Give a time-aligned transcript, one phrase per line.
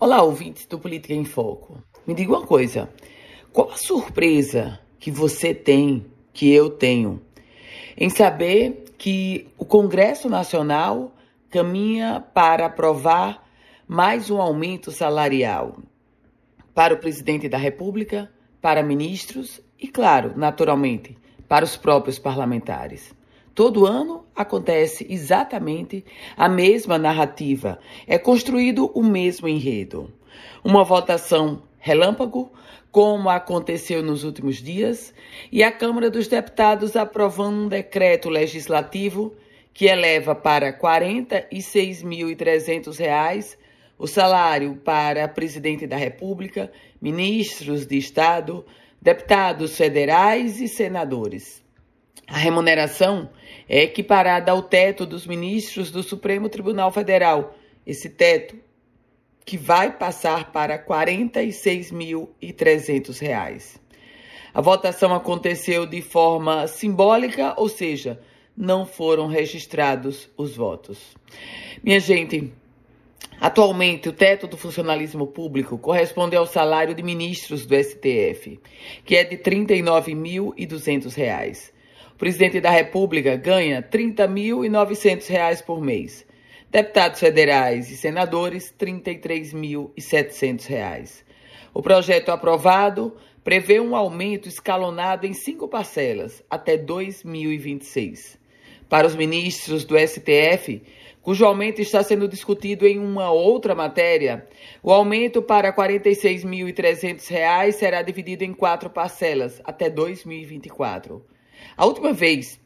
[0.00, 1.82] Olá, ouvintes do Política em Foco.
[2.06, 2.88] Me diga uma coisa:
[3.52, 7.20] qual a surpresa que você tem, que eu tenho,
[7.96, 11.12] em saber que o Congresso Nacional
[11.50, 13.44] caminha para aprovar
[13.88, 15.78] mais um aumento salarial
[16.72, 18.30] para o presidente da República,
[18.62, 21.18] para ministros e, claro, naturalmente,
[21.48, 23.12] para os próprios parlamentares?
[23.52, 26.04] Todo ano acontece exatamente
[26.36, 30.12] a mesma narrativa, é construído o mesmo enredo.
[30.62, 32.52] Uma votação relâmpago,
[32.92, 35.12] como aconteceu nos últimos dias,
[35.50, 39.34] e a Câmara dos Deputados aprovando um decreto legislativo
[39.74, 43.56] que eleva para R$ 46.300
[43.98, 46.70] o salário para presidente da República,
[47.00, 48.64] ministros de Estado,
[49.02, 51.66] deputados federais e senadores.
[52.28, 53.30] A remuneração
[53.66, 57.56] é equiparada ao teto dos ministros do Supremo Tribunal Federal.
[57.86, 58.54] Esse teto
[59.46, 63.80] que vai passar para R$ 46.300.
[64.52, 68.20] A votação aconteceu de forma simbólica, ou seja,
[68.54, 71.16] não foram registrados os votos.
[71.82, 72.52] Minha gente,
[73.40, 78.60] atualmente o teto do funcionalismo público corresponde ao salário de ministros do STF,
[79.02, 81.77] que é de R$ 39.200.
[82.18, 86.26] O presidente da República ganha R$ 30.900 por mês.
[86.68, 91.22] Deputados federais e senadores, R$ 33.700.
[91.72, 98.36] O projeto aprovado prevê um aumento escalonado em cinco parcelas até 2026.
[98.88, 100.82] Para os ministros do STF,
[101.22, 104.44] cujo aumento está sendo discutido em uma outra matéria,
[104.82, 111.37] o aumento para R$ 46.300 será dividido em quatro parcelas até 2024.
[111.76, 112.58] A última vez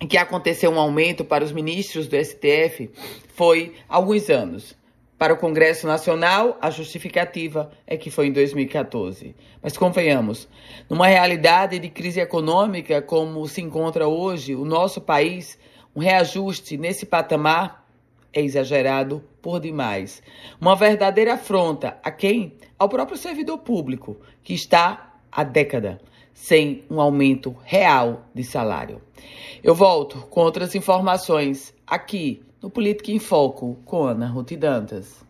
[0.00, 2.90] em que aconteceu um aumento para os ministros do STF
[3.34, 4.78] foi há alguns anos.
[5.18, 9.36] Para o Congresso Nacional, a justificativa é que foi em 2014.
[9.62, 10.48] Mas convenhamos,
[10.88, 15.58] numa realidade de crise econômica como se encontra hoje o nosso país,
[15.94, 17.86] um reajuste nesse patamar
[18.32, 20.22] é exagerado por demais.
[20.58, 22.54] Uma verdadeira afronta a quem?
[22.78, 26.00] Ao próprio servidor público, que está há década
[26.32, 29.00] sem um aumento real de salário.
[29.62, 35.29] Eu volto com outras informações aqui no Política em Foco com Ana Ruth Dantas.